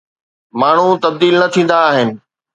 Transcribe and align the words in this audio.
ماڻهو 0.59 0.89
تبديل 1.03 1.35
نه 1.41 1.47
ٿيندا 1.53 1.77
آهن. 1.89 2.09